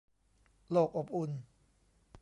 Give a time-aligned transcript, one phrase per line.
[0.71, 1.31] โลกอบอุ่น